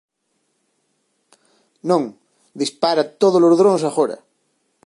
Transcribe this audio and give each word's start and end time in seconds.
Non, 1.89 2.03
dispara 2.61 3.03
todos 3.21 3.41
os 3.47 3.57
drons 3.59 3.83
agora! 3.89 4.17